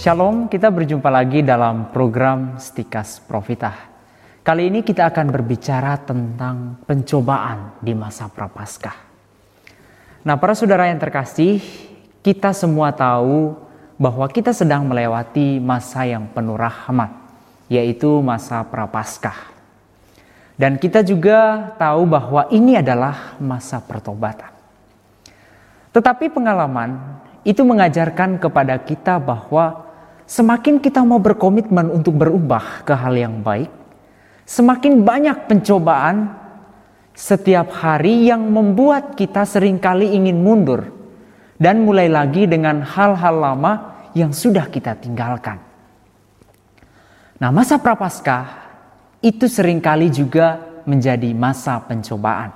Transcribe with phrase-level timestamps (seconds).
[0.00, 3.76] Shalom, kita berjumpa lagi dalam program Stikas Profitah.
[4.40, 8.96] Kali ini kita akan berbicara tentang pencobaan di masa Prapaskah.
[10.24, 11.60] Nah, para saudara yang terkasih,
[12.24, 13.60] kita semua tahu
[14.00, 17.12] bahwa kita sedang melewati masa yang penuh rahmat,
[17.68, 19.52] yaitu masa Prapaskah.
[20.56, 24.48] Dan kita juga tahu bahwa ini adalah masa pertobatan.
[25.92, 29.89] Tetapi pengalaman itu mengajarkan kepada kita bahwa
[30.30, 33.66] semakin kita mau berkomitmen untuk berubah ke hal yang baik,
[34.46, 36.30] semakin banyak pencobaan
[37.10, 40.86] setiap hari yang membuat kita sering kali ingin mundur
[41.58, 43.72] dan mulai lagi dengan hal-hal lama
[44.14, 45.58] yang sudah kita tinggalkan.
[47.42, 48.70] Nah, masa prapaskah
[49.18, 52.54] itu sering kali juga menjadi masa pencobaan.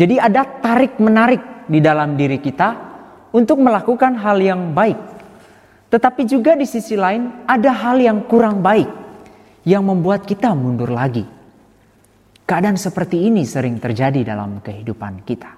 [0.00, 2.68] Jadi ada tarik-menarik di dalam diri kita
[3.36, 5.15] untuk melakukan hal yang baik
[5.86, 8.90] tetapi juga di sisi lain ada hal yang kurang baik
[9.66, 11.26] yang membuat kita mundur lagi.
[12.46, 15.50] Keadaan seperti ini sering terjadi dalam kehidupan kita.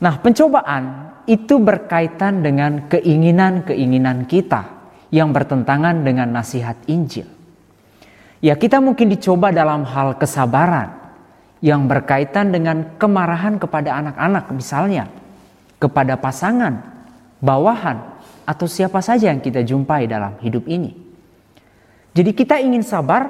[0.00, 0.84] Nah, pencobaan
[1.28, 4.64] itu berkaitan dengan keinginan-keinginan kita
[5.12, 7.28] yang bertentangan dengan nasihat Injil.
[8.40, 10.92] Ya, kita mungkin dicoba dalam hal kesabaran
[11.64, 15.08] yang berkaitan dengan kemarahan kepada anak-anak misalnya,
[15.80, 16.93] kepada pasangan,
[17.44, 18.00] bawahan,
[18.48, 20.96] atau siapa saja yang kita jumpai dalam hidup ini.
[22.16, 23.28] Jadi kita ingin sabar,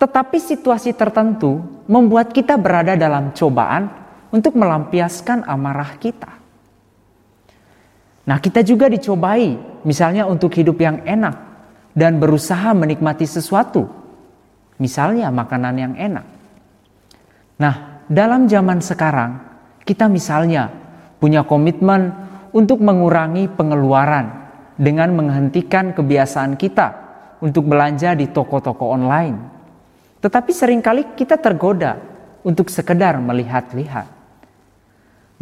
[0.00, 3.92] tetapi situasi tertentu membuat kita berada dalam cobaan
[4.32, 6.32] untuk melampiaskan amarah kita.
[8.22, 11.34] Nah, kita juga dicobai, misalnya untuk hidup yang enak
[11.92, 13.90] dan berusaha menikmati sesuatu,
[14.78, 16.26] misalnya makanan yang enak.
[17.58, 17.74] Nah,
[18.06, 19.42] dalam zaman sekarang,
[19.82, 20.70] kita misalnya
[21.18, 22.14] punya komitmen
[22.52, 26.88] untuk mengurangi pengeluaran dengan menghentikan kebiasaan kita
[27.40, 29.36] untuk belanja di toko-toko online.
[30.22, 31.98] Tetapi sering kali kita tergoda
[32.46, 34.06] untuk sekedar melihat-lihat.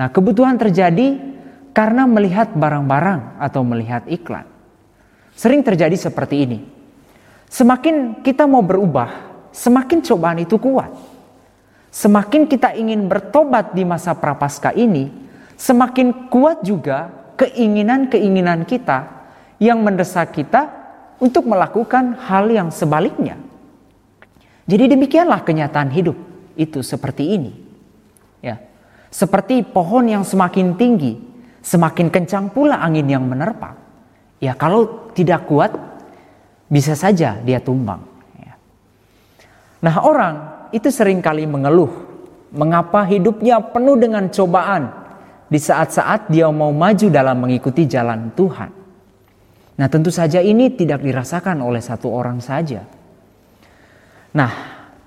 [0.01, 1.21] Nah, kebutuhan terjadi
[1.77, 4.49] karena melihat barang-barang atau melihat iklan.
[5.37, 6.59] Sering terjadi seperti ini.
[7.51, 9.11] Semakin kita mau berubah,
[9.53, 10.89] semakin cobaan itu kuat.
[11.91, 15.11] Semakin kita ingin bertobat di masa prapaskah ini,
[15.61, 19.29] semakin kuat juga keinginan-keinginan kita
[19.61, 20.73] yang mendesak kita
[21.21, 23.37] untuk melakukan hal yang sebaliknya.
[24.65, 26.17] Jadi demikianlah kenyataan hidup
[26.57, 27.53] itu seperti ini.
[28.41, 28.57] Ya.
[29.13, 31.21] Seperti pohon yang semakin tinggi,
[31.61, 33.77] semakin kencang pula angin yang menerpa.
[34.41, 35.77] Ya kalau tidak kuat,
[36.73, 38.01] bisa saja dia tumbang.
[38.41, 38.57] Ya.
[39.85, 40.35] Nah orang
[40.73, 41.91] itu sering kali mengeluh,
[42.49, 45.01] mengapa hidupnya penuh dengan cobaan
[45.51, 48.71] di saat-saat dia mau maju dalam mengikuti jalan Tuhan.
[49.77, 52.87] Nah, tentu saja ini tidak dirasakan oleh satu orang saja.
[54.31, 54.53] Nah,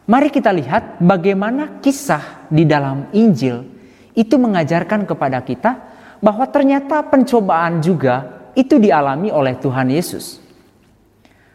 [0.04, 3.64] mari kita lihat bagaimana kisah di dalam Injil
[4.12, 5.72] itu mengajarkan kepada kita
[6.20, 10.44] bahwa ternyata pencobaan juga itu dialami oleh Tuhan Yesus.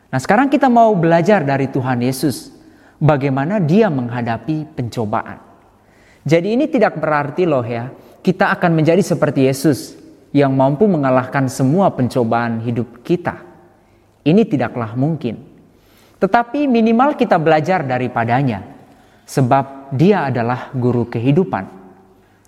[0.08, 2.48] Nah, sekarang kita mau belajar dari Tuhan Yesus
[2.96, 5.44] bagaimana dia menghadapi pencobaan.
[6.24, 7.92] Jadi ini tidak berarti loh ya,
[8.22, 9.98] kita akan menjadi seperti Yesus
[10.34, 13.40] yang mampu mengalahkan semua pencobaan hidup kita.
[14.26, 15.40] Ini tidaklah mungkin.
[16.18, 18.66] Tetapi minimal kita belajar daripadanya,
[19.22, 21.64] sebab Dia adalah guru kehidupan.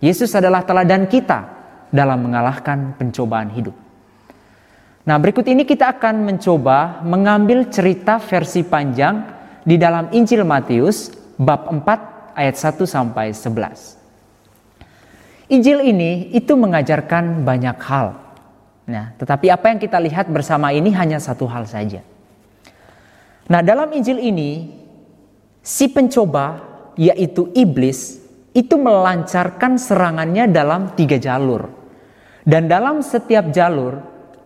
[0.03, 1.39] Yesus adalah teladan kita
[1.89, 3.73] dalam mengalahkan pencobaan hidup.
[5.09, 9.25] Nah, berikut ini kita akan mencoba mengambil cerita versi panjang
[9.65, 14.00] di dalam Injil Matius bab 4 ayat 1 sampai 11.
[15.51, 18.15] Injil ini itu mengajarkan banyak hal.
[18.87, 22.07] Nah, tetapi apa yang kita lihat bersama ini hanya satu hal saja.
[23.51, 24.71] Nah, dalam Injil ini
[25.59, 26.63] si pencoba
[26.95, 28.23] yaitu iblis
[28.55, 31.67] itu melancarkan serangannya dalam tiga jalur.
[32.47, 33.99] Dan dalam setiap jalur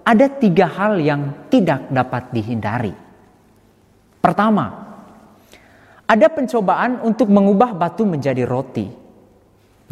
[0.08, 2.96] ada tiga hal yang tidak dapat dihindari.
[4.24, 4.66] Pertama,
[6.04, 9.03] ada pencobaan untuk mengubah batu menjadi roti.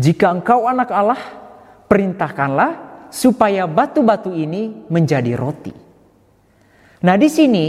[0.00, 1.20] Jika engkau anak Allah,
[1.88, 2.72] perintahkanlah
[3.12, 5.72] supaya batu-batu ini menjadi roti.
[7.04, 7.66] Nah, di sini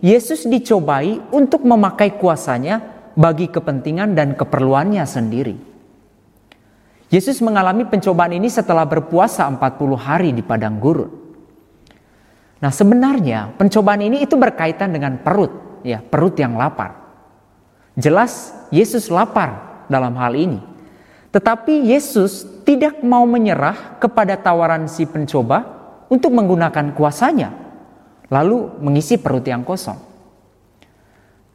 [0.00, 2.80] Yesus dicobai untuk memakai kuasanya
[3.12, 5.56] bagi kepentingan dan keperluannya sendiri.
[7.12, 9.60] Yesus mengalami pencobaan ini setelah berpuasa 40
[9.94, 11.12] hari di padang gurun.
[12.56, 16.96] Nah, sebenarnya pencobaan ini itu berkaitan dengan perut, ya, perut yang lapar.
[17.96, 20.75] Jelas Yesus lapar dalam hal ini.
[21.36, 25.68] Tetapi Yesus tidak mau menyerah kepada tawaran si pencoba
[26.08, 27.68] untuk menggunakan kuasanya.
[28.26, 29.94] lalu mengisi perut yang kosong.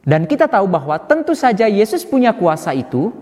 [0.00, 3.12] Dan kita tahu bahwa tentu saja Yesus punya kuasa itu,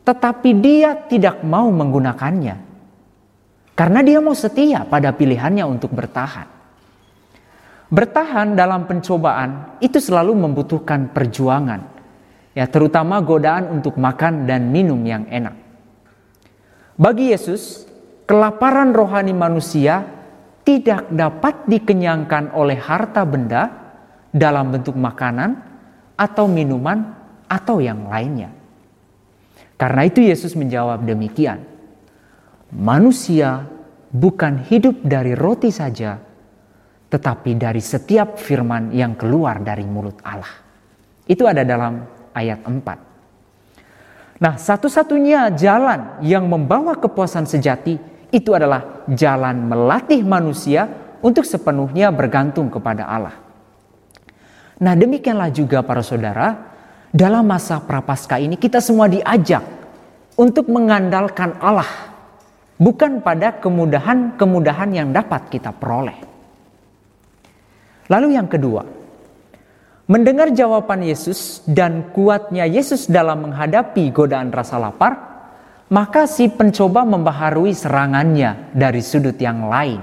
[0.00, 2.56] tetapi dia tidak mau menggunakannya.
[3.76, 6.48] Karena dia mau setia pada pilihannya untuk bertahan.
[7.92, 11.84] Bertahan dalam pencobaan itu selalu membutuhkan perjuangan.
[12.56, 15.65] Ya, terutama godaan untuk makan dan minum yang enak.
[16.96, 17.84] Bagi Yesus,
[18.24, 20.00] kelaparan rohani manusia
[20.64, 23.68] tidak dapat dikenyangkan oleh harta benda
[24.32, 25.60] dalam bentuk makanan
[26.16, 27.12] atau minuman
[27.46, 28.48] atau yang lainnya.
[29.76, 31.60] Karena itu Yesus menjawab demikian.
[32.72, 33.68] Manusia
[34.08, 36.16] bukan hidup dari roti saja,
[37.12, 40.64] tetapi dari setiap firman yang keluar dari mulut Allah.
[41.28, 42.00] Itu ada dalam
[42.32, 43.15] ayat 4.
[44.36, 47.96] Nah, satu-satunya jalan yang membawa kepuasan sejati
[48.28, 50.84] itu adalah jalan melatih manusia
[51.24, 53.36] untuk sepenuhnya bergantung kepada Allah.
[54.76, 56.68] Nah, demikianlah juga para saudara,
[57.08, 59.64] dalam masa prapaskah ini kita semua diajak
[60.36, 61.88] untuk mengandalkan Allah,
[62.76, 66.20] bukan pada kemudahan-kemudahan yang dapat kita peroleh.
[68.12, 68.84] Lalu yang kedua,
[70.06, 75.18] mendengar jawaban Yesus dan kuatnya Yesus dalam menghadapi godaan rasa lapar,
[75.90, 80.02] maka si pencoba membaharui serangannya dari sudut yang lain.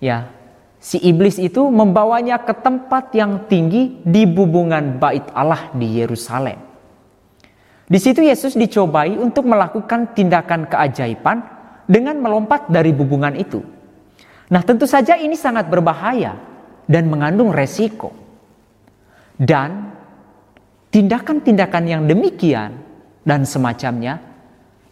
[0.00, 0.32] Ya,
[0.80, 6.56] si iblis itu membawanya ke tempat yang tinggi di bubungan bait Allah di Yerusalem.
[7.90, 11.42] Di situ Yesus dicobai untuk melakukan tindakan keajaiban
[11.90, 13.60] dengan melompat dari bubungan itu.
[14.46, 16.38] Nah, tentu saja ini sangat berbahaya
[16.86, 18.14] dan mengandung resiko.
[19.40, 19.88] Dan
[20.92, 22.76] tindakan-tindakan yang demikian
[23.24, 24.20] dan semacamnya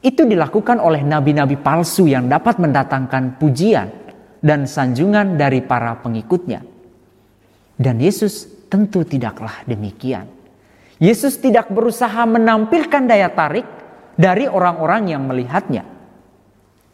[0.00, 3.92] itu dilakukan oleh nabi-nabi palsu yang dapat mendatangkan pujian
[4.40, 6.64] dan sanjungan dari para pengikutnya.
[7.76, 10.26] Dan Yesus tentu tidaklah demikian.
[10.98, 13.66] Yesus tidak berusaha menampilkan daya tarik
[14.18, 15.86] dari orang-orang yang melihatnya.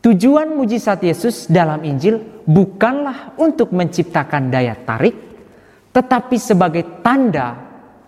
[0.05, 5.34] Tujuan mujizat Yesus dalam Injil bukanlah untuk menciptakan daya tarik,
[5.95, 7.55] tetapi sebagai tanda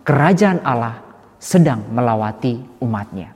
[0.02, 1.06] kerajaan Allah
[1.38, 3.30] sedang melawati umatnya.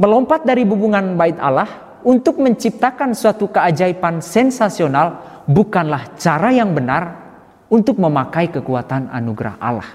[0.00, 7.20] Melompat dari hubungan bait Allah untuk menciptakan suatu keajaiban sensasional bukanlah cara yang benar
[7.68, 9.90] untuk memakai kekuatan anugerah Allah.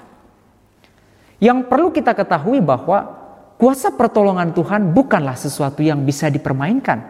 [1.41, 3.17] Yang perlu kita ketahui bahwa
[3.57, 7.01] kuasa pertolongan Tuhan bukanlah sesuatu yang bisa dipermainkan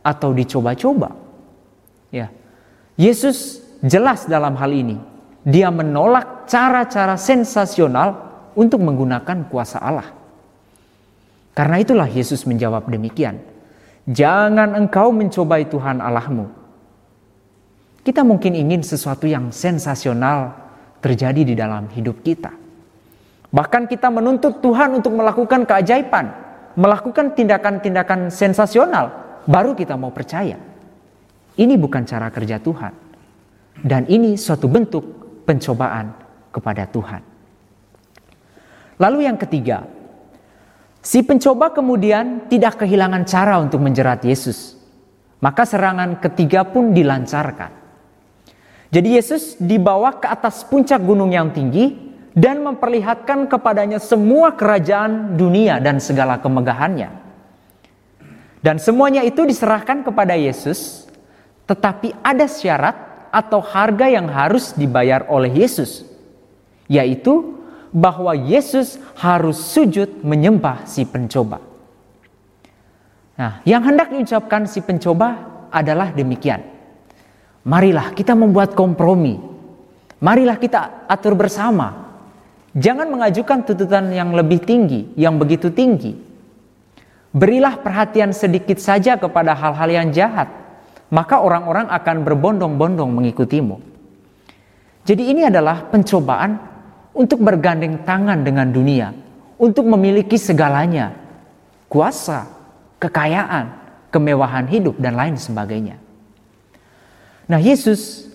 [0.00, 1.12] atau dicoba-coba.
[2.08, 2.32] Ya.
[2.96, 5.13] Yesus jelas dalam hal ini.
[5.44, 8.16] Dia menolak cara-cara sensasional
[8.56, 10.08] untuk menggunakan kuasa Allah.
[11.52, 13.38] Karena itulah Yesus menjawab demikian.
[14.08, 16.48] Jangan engkau mencobai Tuhan Allahmu.
[18.04, 20.52] Kita mungkin ingin sesuatu yang sensasional
[21.00, 22.52] terjadi di dalam hidup kita.
[23.48, 26.26] Bahkan kita menuntut Tuhan untuk melakukan keajaiban,
[26.74, 30.58] melakukan tindakan-tindakan sensasional, baru kita mau percaya.
[31.54, 32.92] Ini bukan cara kerja Tuhan.
[33.78, 36.16] Dan ini suatu bentuk pencobaan
[36.50, 37.22] kepada Tuhan.
[38.98, 39.84] Lalu yang ketiga,
[41.04, 44.72] Si pencoba kemudian tidak kehilangan cara untuk menjerat Yesus.
[45.44, 47.84] Maka serangan ketiga pun dilancarkan.
[48.88, 51.92] Jadi Yesus dibawa ke atas puncak gunung yang tinggi
[52.32, 57.12] dan memperlihatkan kepadanya semua kerajaan dunia dan segala kemegahannya.
[58.64, 61.04] Dan semuanya itu diserahkan kepada Yesus,
[61.68, 63.03] tetapi ada syarat
[63.34, 66.06] atau harga yang harus dibayar oleh Yesus,
[66.86, 67.58] yaitu
[67.90, 71.58] bahwa Yesus harus sujud menyembah si pencoba.
[73.34, 76.62] Nah, yang hendak diucapkan si pencoba adalah demikian.
[77.66, 79.42] Marilah kita membuat kompromi.
[80.22, 82.06] Marilah kita atur bersama.
[82.74, 86.14] Jangan mengajukan tuntutan yang lebih tinggi, yang begitu tinggi.
[87.34, 90.46] Berilah perhatian sedikit saja kepada hal-hal yang jahat,
[91.14, 93.78] maka orang-orang akan berbondong-bondong mengikutimu.
[95.06, 96.58] Jadi ini adalah pencobaan
[97.14, 99.14] untuk bergandeng tangan dengan dunia,
[99.54, 101.14] untuk memiliki segalanya,
[101.86, 102.50] kuasa,
[102.98, 103.70] kekayaan,
[104.10, 106.02] kemewahan hidup, dan lain sebagainya.
[107.46, 108.26] Nah, Yesus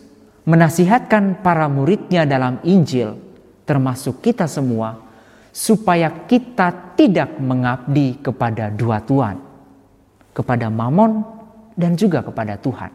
[0.48, 3.20] menasihatkan para muridnya dalam Injil,
[3.68, 5.04] termasuk kita semua,
[5.52, 9.36] supaya kita tidak mengabdi kepada dua Tuhan,
[10.32, 11.39] kepada Mamon
[11.80, 12.92] dan juga kepada Tuhan.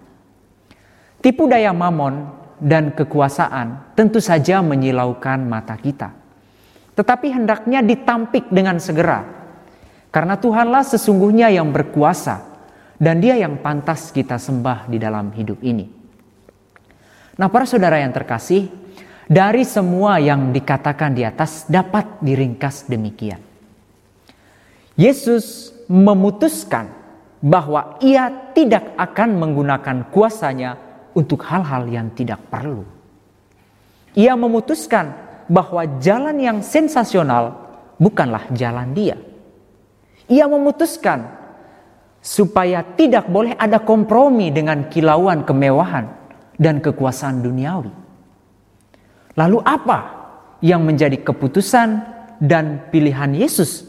[1.24, 2.28] Tipu daya Mamon
[2.60, 6.12] dan kekuasaan tentu saja menyilaukan mata kita.
[6.92, 9.24] Tetapi hendaknya ditampik dengan segera.
[10.12, 12.44] Karena Tuhanlah sesungguhnya yang berkuasa
[13.00, 15.90] dan dia yang pantas kita sembah di dalam hidup ini.
[17.34, 18.70] Nah, para saudara yang terkasih,
[19.26, 23.42] dari semua yang dikatakan di atas dapat diringkas demikian.
[24.94, 27.03] Yesus memutuskan
[27.44, 30.80] bahwa ia tidak akan menggunakan kuasanya
[31.12, 32.88] untuk hal-hal yang tidak perlu.
[34.16, 35.12] Ia memutuskan
[35.44, 37.52] bahwa jalan yang sensasional
[38.00, 39.20] bukanlah jalan dia.
[40.24, 41.28] Ia memutuskan
[42.24, 46.08] supaya tidak boleh ada kompromi dengan kilauan kemewahan
[46.56, 47.92] dan kekuasaan duniawi.
[49.36, 49.98] Lalu apa
[50.64, 51.88] yang menjadi keputusan
[52.40, 53.84] dan pilihan Yesus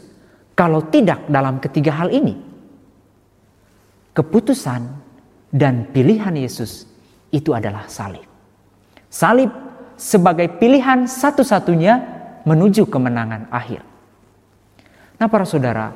[0.52, 2.45] kalau tidak dalam ketiga hal ini?
[4.16, 4.82] Keputusan
[5.52, 6.88] dan pilihan Yesus
[7.28, 8.24] itu adalah salib.
[9.12, 9.52] Salib
[10.00, 11.94] sebagai pilihan satu-satunya
[12.48, 13.84] menuju kemenangan akhir.
[15.20, 15.92] Nah, para saudara,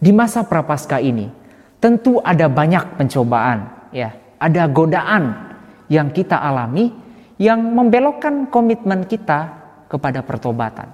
[0.00, 1.28] di masa prapaskah ini
[1.76, 5.52] tentu ada banyak pencobaan, ya, ada godaan
[5.92, 6.88] yang kita alami
[7.36, 9.60] yang membelokkan komitmen kita
[9.92, 10.88] kepada pertobatan.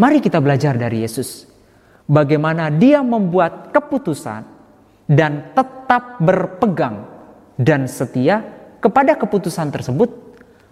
[0.00, 1.44] Mari kita belajar dari Yesus.
[2.08, 4.53] Bagaimana dia membuat keputusan
[5.04, 7.04] dan tetap berpegang
[7.60, 8.40] dan setia
[8.80, 10.10] kepada keputusan tersebut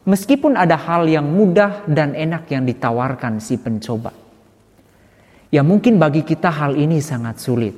[0.08, 4.12] meskipun ada hal yang mudah dan enak yang ditawarkan si pencoba.
[5.52, 7.76] Ya mungkin bagi kita hal ini sangat sulit.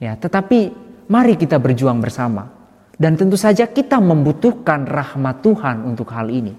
[0.00, 0.72] Ya, tetapi
[1.08, 2.48] mari kita berjuang bersama.
[2.96, 6.56] Dan tentu saja kita membutuhkan rahmat Tuhan untuk hal ini.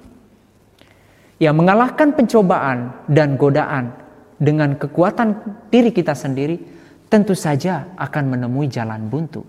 [1.42, 3.94] Ya, mengalahkan pencobaan dan godaan
[4.38, 5.34] dengan kekuatan
[5.74, 6.77] diri kita sendiri
[7.08, 9.44] tentu saja akan menemui jalan buntu.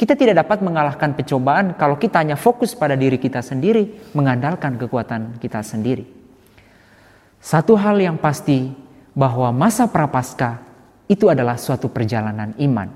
[0.00, 5.36] Kita tidak dapat mengalahkan pencobaan kalau kita hanya fokus pada diri kita sendiri, mengandalkan kekuatan
[5.36, 6.08] kita sendiri.
[7.40, 8.72] Satu hal yang pasti
[9.12, 10.64] bahwa masa prapaskah
[11.04, 12.88] itu adalah suatu perjalanan iman.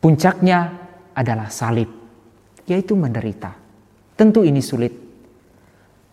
[0.00, 0.72] Puncaknya
[1.12, 1.90] adalah salib,
[2.64, 3.52] yaitu menderita.
[4.16, 4.94] Tentu ini sulit.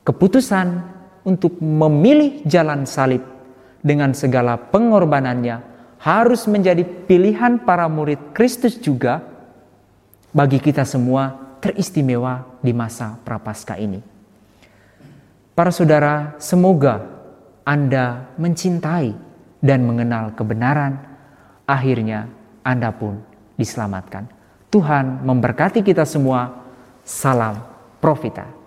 [0.03, 0.67] Keputusan
[1.23, 3.23] untuk memilih jalan salib
[3.79, 9.23] dengan segala pengorbanannya harus menjadi pilihan para murid Kristus juga
[10.35, 14.03] bagi kita semua teristimewa di masa prapaskah ini.
[15.55, 16.99] Para saudara, semoga
[17.63, 19.15] Anda mencintai
[19.63, 20.99] dan mengenal kebenaran,
[21.63, 22.27] akhirnya
[22.61, 23.23] Anda pun
[23.55, 24.27] diselamatkan.
[24.67, 26.67] Tuhan memberkati kita semua.
[27.05, 27.61] Salam
[28.01, 28.64] Profita.